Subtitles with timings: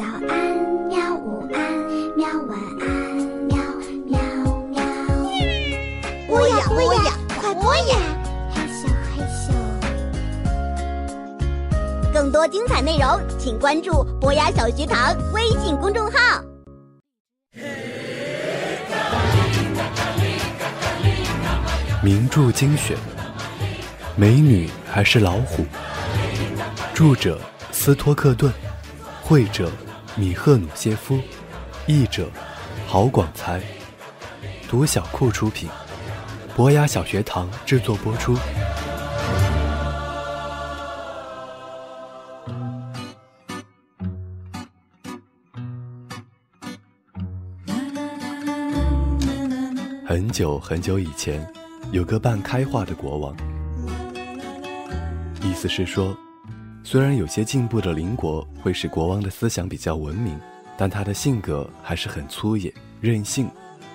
[0.00, 0.32] 早安，
[0.88, 1.14] 喵！
[1.14, 1.60] 午安，
[2.16, 2.26] 喵！
[2.48, 2.88] 晚安，
[3.50, 3.58] 喵
[4.06, 4.18] 喵
[4.70, 4.80] 喵！
[6.26, 7.98] 播呀播呀，快播呀！
[8.50, 9.52] 嘿咻嘿咻。
[12.14, 16.42] 更多精彩内容，请关注博雅小学堂微信公众号。
[22.02, 22.96] 名著精选：
[24.16, 25.66] 美女还是老虎？
[26.94, 27.38] 著者
[27.70, 28.50] 斯托克顿，
[29.22, 29.70] 绘者
[30.16, 31.18] 米赫努谢夫，
[31.86, 32.28] 译者
[32.86, 33.62] 郝广才，
[34.68, 35.68] 读小库出品，
[36.56, 38.36] 博雅小学堂制作播出。
[50.06, 51.46] 很久很久以前，
[51.92, 53.36] 有个半开化的国王。
[55.42, 56.16] 意思是说，
[56.82, 60.38] 虽然有些进步的邻国会使国王的思想比较文明，
[60.76, 63.48] 但他的性格还是很粗野、任性，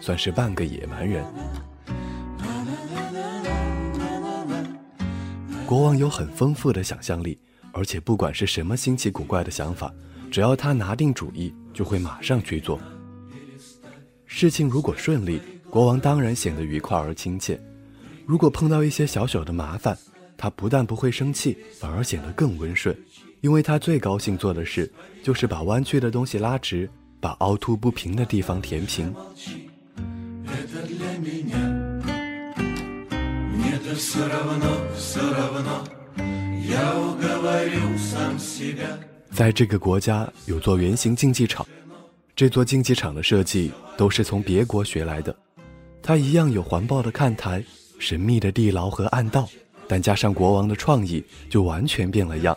[0.00, 1.24] 算是半个野蛮人。
[5.64, 7.38] 国王有很丰富的想象力，
[7.72, 9.90] 而且不管是什么新奇古怪的想法，
[10.30, 12.78] 只要他拿定主意，就会马上去做。
[14.26, 17.56] 事情如果顺利，国王当然显得愉快而亲切；
[18.26, 19.96] 如果碰到一些小小的麻烦，
[20.42, 22.92] 他不但不会生气，反而显得更温顺，
[23.42, 26.90] 因为他最高兴做的事就是把弯曲的东西拉直，
[27.20, 29.14] 把凹凸不平的地方填平。
[39.30, 41.64] 在这个国家有座圆形竞技场，
[42.34, 45.32] 这座竞技场的设计都是从别国学来的。
[46.02, 47.64] 它一样有环抱的看台、
[48.00, 49.48] 神秘的地牢和暗道，
[49.92, 52.56] 但加上国王的创意，就完全变了样。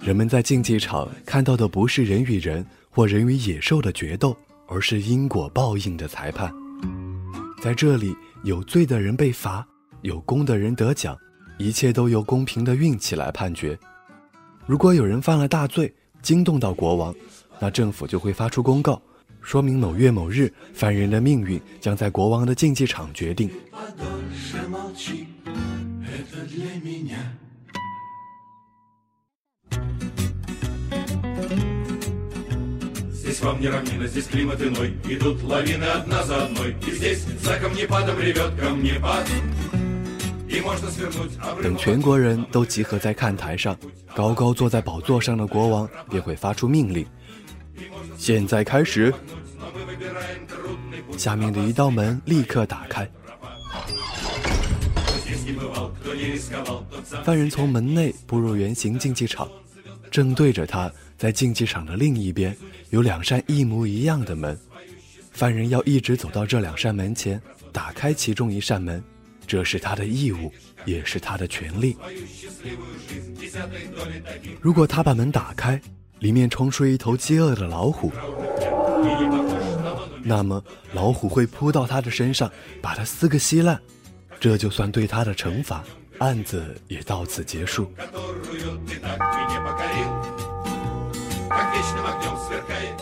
[0.00, 4.34] 人们在竞技场看到的不是人与人或人与野兽的决斗，
[4.66, 6.50] 而是因果报应的裁判。
[7.62, 9.62] 在这里，有罪的人被罚，
[10.00, 11.14] 有功的人得奖，
[11.58, 13.78] 一切都由公平的运气来判决。
[14.64, 17.14] 如果有人犯了大罪，惊动到国王，
[17.60, 19.02] 那政府就会发出公告。
[19.42, 23.50] 说明某月某日，凡人的命运将在国王的竞技场决定。
[41.62, 43.76] 等全国人都集合在看台上，
[44.14, 47.04] 高高坐在宝座上的国王便会发出命令。
[48.22, 49.12] 现在开始，
[51.18, 53.10] 下面的一道门立刻打开，
[57.24, 59.48] 犯人从门内步入圆形竞技场，
[60.08, 60.88] 正对着他，
[61.18, 62.56] 在竞技场的另一边
[62.90, 64.56] 有两扇一模一样的门，
[65.32, 69.02] 犯人要一直走到这两扇门前，打开其中一扇门，
[69.48, 70.52] 这是他的义务，
[70.84, 71.96] 也是他的权利。
[74.60, 75.82] 如果他把门打开，
[76.22, 78.12] 里面冲出一头饥饿的老虎，
[80.22, 80.62] 那么
[80.92, 82.48] 老虎会扑到他的身上，
[82.80, 83.76] 把他撕个稀烂，
[84.38, 85.82] 这就算对他的惩罚，
[86.18, 87.92] 案子也到此结束。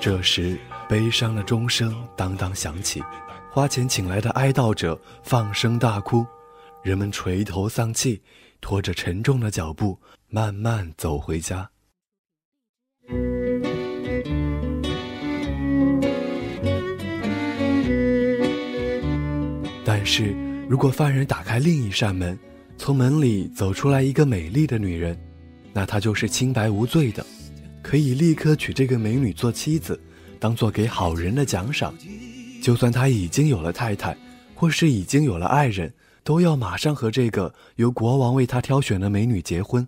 [0.00, 0.58] 这时，
[0.88, 3.02] 悲伤的钟声当当响起，
[3.50, 6.24] 花钱请来的哀悼者放声大哭，
[6.82, 8.22] 人们垂头丧气，
[8.62, 10.00] 拖着沉重的脚步
[10.30, 11.71] 慢慢走回家。
[20.02, 20.34] 但是
[20.68, 22.36] 如果犯人打开另一扇门，
[22.76, 25.16] 从门里走出来一个美丽的女人，
[25.72, 27.24] 那她就是清白无罪的，
[27.84, 30.00] 可以立刻娶这个美女做妻子，
[30.40, 31.94] 当做给好人的奖赏。
[32.60, 34.16] 就算他已经有了太太，
[34.56, 39.86] 或是已经有了爱人，都要马上和这个由国王为他挑选的美女结婚。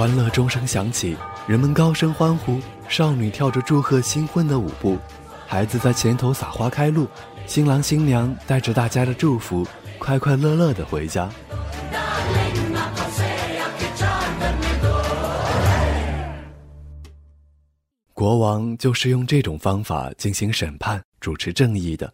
[0.00, 1.14] 欢乐钟声响起，
[1.46, 2.58] 人们高声欢呼，
[2.88, 4.96] 少女跳着祝贺新婚的舞步，
[5.46, 7.06] 孩子在前头撒花开路，
[7.44, 9.66] 新郎新娘带着大家的祝福，
[9.98, 11.28] 快快乐乐的回家。
[18.14, 22.10] 国王就是用这种方法进行审判、主持正义的。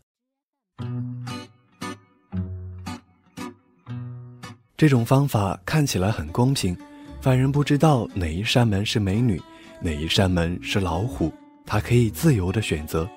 [4.77, 6.77] 这种方法看起来很公平。
[7.27, 9.43] 犯人不知道哪一扇门是美女
[9.81, 11.35] 哪一扇门是老虎
[11.67, 13.11] 他可以自由的选择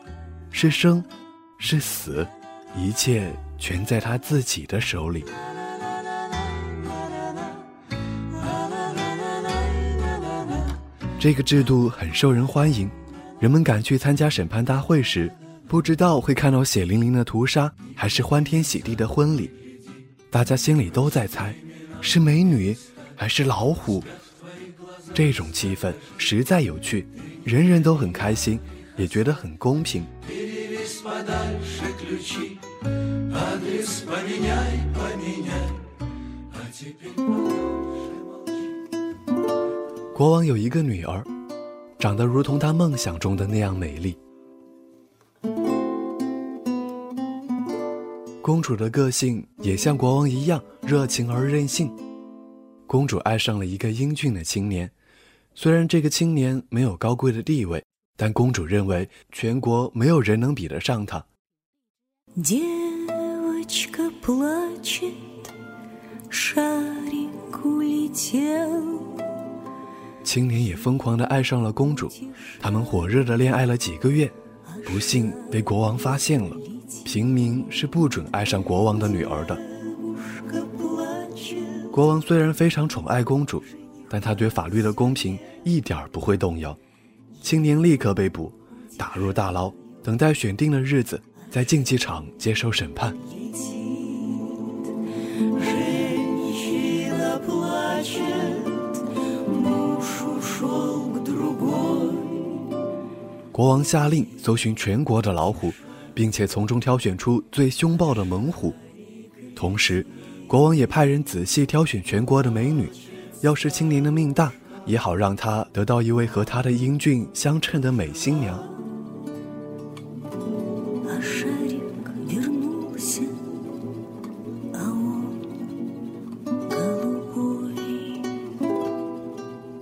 [0.50, 1.04] 是生
[1.60, 2.28] 是死
[2.76, 5.24] 一切全在他自己的手里。
[11.20, 12.90] 这个制度很受人欢迎
[13.40, 15.32] 人们赶去参加审判大会时
[15.68, 19.52] 不知道会看到血淋淋的屠杀还是欢天喜地的婚礼。
[20.32, 21.54] 大家心里都在猜
[22.02, 22.76] 是美女
[23.20, 24.02] 还是老虎。
[25.14, 27.06] 这种气氛实在有趣，
[27.44, 28.58] 人人都很开心，
[28.96, 30.06] 也觉得很公平。
[40.16, 41.22] 国王有一个女儿，
[41.98, 44.18] 长得如同他梦想中的那样美丽。
[48.42, 51.92] 公主的个性也像国王一样热情而任性。
[52.90, 54.90] 公主爱上了一个英俊的青年，
[55.54, 57.84] 虽然这个青年没有高贵的地位，
[58.18, 61.24] 但公主认为全国没有人能比得上他。
[70.24, 72.12] 青年也疯狂地爱上了公主，
[72.60, 74.28] 他们火热地恋爱了几个月，
[74.84, 76.58] 不幸被国王发现了。
[77.06, 79.69] 平民是不准爱上国王的女儿的。
[82.00, 83.62] 国王虽然非常宠爱公主，
[84.08, 86.74] 但他对法律的公平一点儿不会动摇。
[87.42, 88.50] 青年立刻被捕，
[88.98, 89.70] 打入大牢，
[90.02, 93.14] 等待选定的日子，在竞技场接受审判。
[103.52, 105.70] 国王下令搜寻全国的老虎，
[106.14, 108.74] 并且从中挑选出最凶暴的猛虎。
[109.54, 110.08] 同时，
[110.50, 112.90] 国王也派人仔细挑选全国的美女。
[113.42, 114.52] 要是青年的命大，
[114.84, 118.60] 也好让他得到一位和他的英俊相称的美新娘。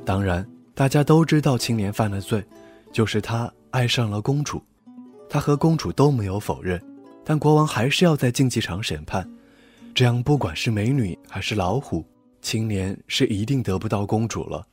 [0.04, 2.44] 当然，大家都知道青年犯了罪，
[2.92, 3.50] 就是他。
[3.72, 4.62] 爱上了公主，
[5.30, 6.81] 他和公主都没有否认，
[7.24, 9.30] 但国王还是要在竞技场审判。
[9.98, 12.06] 这样，不管是美女还是老虎，
[12.40, 14.64] 青年是一定得不到公主了。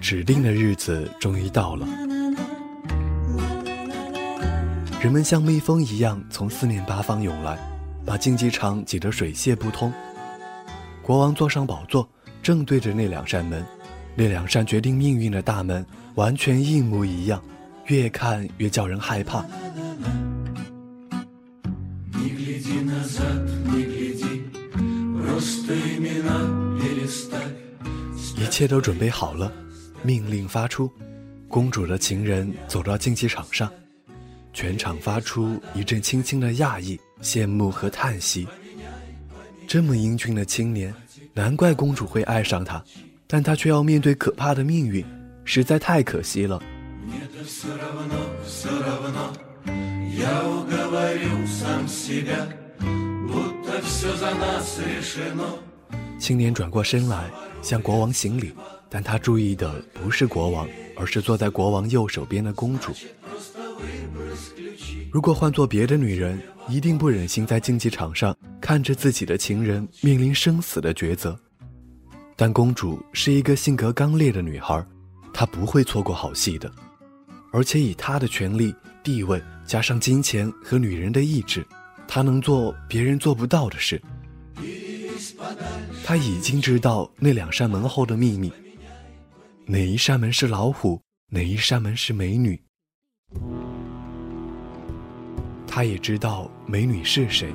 [0.00, 1.86] 指定的日子终于到了，
[5.00, 7.56] 人们像蜜蜂一样从四面八方涌来。
[8.04, 9.92] 把竞技场挤得水泄不通。
[11.00, 12.08] 国王坐上宝座，
[12.42, 13.64] 正对着那两扇门，
[14.16, 15.84] 那两扇决定命运的大门
[16.14, 17.42] 完全一模一样，
[17.86, 19.44] 越看越叫人害怕。
[28.36, 29.52] 一切都准备好了，
[30.02, 30.90] 命令发出，
[31.48, 33.70] 公主的情人走到竞技场上，
[34.54, 36.98] 全场发出一阵轻轻的讶异。
[37.22, 38.46] 羡慕和叹息。
[39.66, 40.94] 这么英俊的青年，
[41.32, 42.84] 难怪公主会爱上他，
[43.26, 45.04] 但他却要面对可怕的命运，
[45.44, 46.62] 实在太可惜了。
[56.18, 57.30] 青年转过身来
[57.62, 58.52] 向国王行礼，
[58.88, 62.92] 但他注意的不是国王，而是坐在国王右手边的公主。
[65.12, 71.38] 如果换做别的女人，一定不忍心在竞技场上看着自己的情人面临生死的抉择。
[72.36, 74.84] 但公主是一个性格刚烈的女孩，
[75.32, 76.70] 她不会错过好戏的。
[77.50, 81.66] 而且以她的权力、地位，加上金钱和女人的意志，
[82.06, 84.00] 她能做别人做不到的事。
[86.04, 88.52] 她已经知道那两扇门后的秘密：
[89.64, 91.00] 哪一扇门是老虎，
[91.30, 92.60] 哪一扇门是美女。
[95.66, 97.52] 他也知道美女是谁，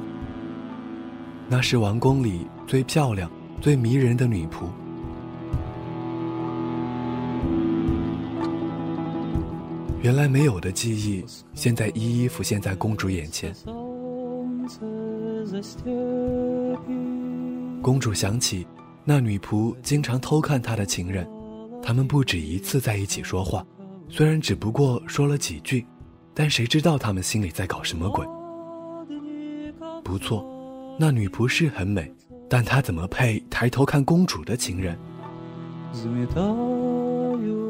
[1.47, 4.65] 那是王宫里最漂亮、最迷人的女仆。
[10.01, 13.53] 原来没有的记忆，现在一一浮现在公主眼前。
[17.83, 18.65] 公主想起，
[19.05, 21.29] 那女仆经常偷看她的情人，
[21.83, 23.63] 他们不止一次在一起说话，
[24.09, 25.85] 虽然只不过说了几句。
[26.33, 28.25] 但谁知道他们心里在搞什么鬼？
[30.01, 30.45] 不错，
[30.97, 32.09] 那女仆是很美，
[32.51, 34.97] 但她怎么配抬头看公主的情人？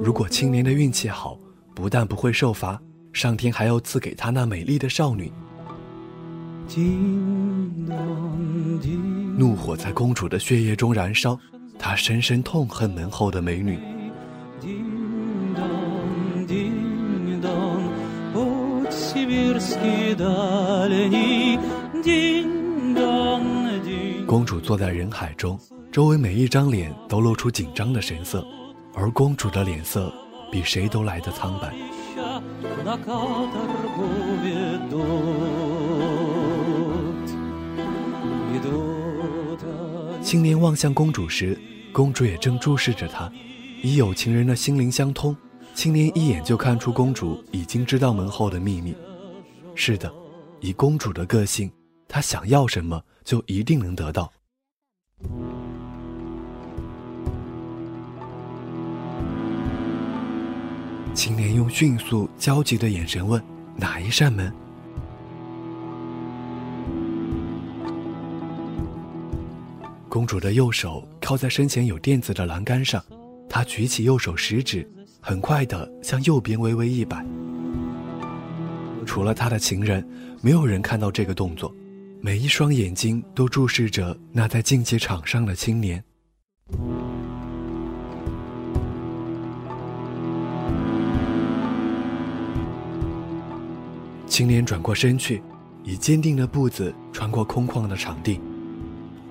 [0.03, 1.37] 如果青年的运气好，
[1.75, 2.81] 不但不会受罚，
[3.13, 5.31] 上天还要赐给他那美丽的少女。
[9.37, 11.39] 怒火在公主的血液中燃烧，
[11.77, 13.77] 她深深痛恨门后的美女。
[24.31, 25.59] 公主坐在人海中，
[25.91, 28.47] 周围每一张脸都露出紧张的神色，
[28.93, 30.09] 而公主的脸色
[30.49, 31.73] 比谁都来得苍白。
[40.21, 41.59] 青年望向公主时，
[41.91, 43.29] 公主也正注视着他，
[43.83, 45.35] 以有情人的心灵相通。
[45.73, 48.95] 青年一眼就看出公主已经知道门后的秘密。
[49.75, 50.09] 是的，
[50.61, 51.69] 以公主的个性，
[52.07, 54.31] 她想要什么就一定能得到。
[61.13, 63.43] 青年用迅速焦急的眼神问
[63.75, 64.51] ：“哪一扇门？”
[70.07, 73.03] 公主的右手靠在身前有垫子的栏杆上，
[73.49, 77.25] 她举起右手食指，很快地向右边微微一摆。
[79.05, 80.05] 除了她的情人，
[80.41, 81.73] 没有人看到这个动作，
[82.23, 86.03] 每一双眼睛都注视着那在竞技场上的青年。
[94.27, 95.41] 青年转过身去，
[95.83, 98.39] 以坚定的步子穿过空旷的场地。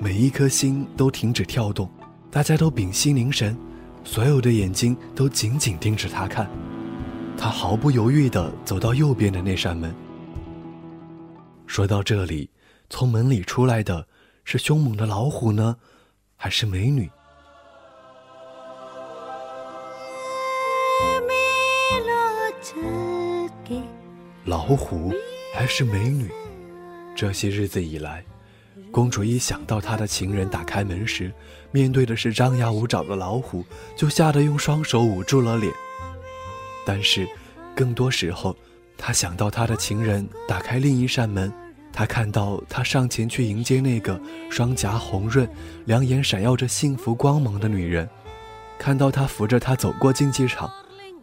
[0.01, 1.89] 每一颗心都停止跳动，
[2.29, 3.57] 大家都屏息凝神，
[4.03, 6.51] 所有的眼睛都紧紧盯着他看。
[7.39, 9.95] 他毫不犹豫地走到右边的那扇门。
[11.69, 12.51] 说到这里，
[12.91, 14.07] 从门里出来的
[14.45, 15.77] 是凶猛的老虎呢，
[16.37, 17.09] 还是美女？
[24.45, 25.15] 老虎
[25.55, 26.29] 还是美女？
[27.15, 28.25] 这些日子以来。
[28.91, 31.33] 公主一想到她的情人打开门时，
[31.71, 33.65] 面对的是张牙舞爪的老虎，
[33.97, 35.73] 就吓得用双手捂住了脸。
[36.85, 37.29] 但是，
[37.75, 38.57] 更多时候，
[38.99, 41.53] 她想到她的情人打开另一扇门，
[41.93, 44.19] 他看到他上前去迎接那个
[44.49, 45.49] 双颊红润、
[45.85, 48.09] 两眼闪耀着幸福光芒的女人，
[48.79, 50.71] 看到他扶着她走过竞技场，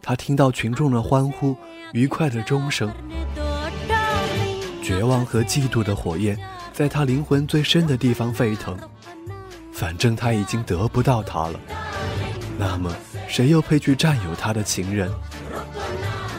[0.00, 1.56] 他听到群众的欢呼、
[1.92, 2.92] 愉快的钟声，
[4.82, 6.38] 绝望和嫉妒的火焰。
[6.72, 8.78] 在他灵魂最深的地方沸腾，
[9.72, 11.58] 反正他已经得不到她了，
[12.56, 12.94] 那么
[13.26, 15.10] 谁又配去占有他的情人？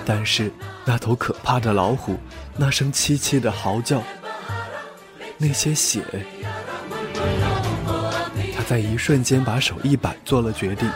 [0.06, 0.50] 但是
[0.86, 2.18] 那头可怕的老虎，
[2.56, 4.02] 那声凄凄的嚎叫，
[5.42, 6.04] 那些血，
[8.54, 10.92] 他在一瞬间把手一摆，做了决定。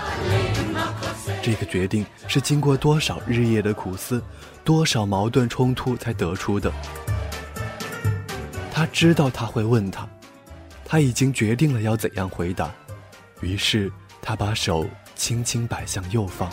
[1.41, 4.21] 这个决定是经过多少日夜的苦思，
[4.65, 6.69] 多少矛盾冲突才得出的。
[8.69, 10.05] 他知道他会问他，
[10.83, 12.69] 他已经决定了要怎样回答，
[13.39, 13.89] 于是
[14.21, 14.85] 他把手
[15.15, 16.51] 轻轻摆向右方。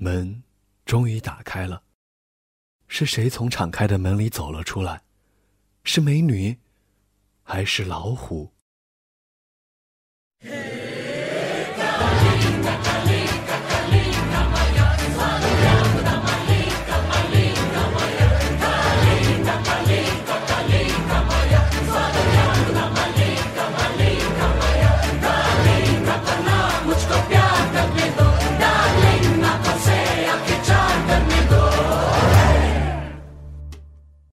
[0.00, 0.44] 门
[0.84, 1.82] 终于打开了，
[2.86, 5.02] 是谁从敞开的门里走了出来？
[5.82, 6.56] 是美女，
[7.42, 8.52] 还是老虎？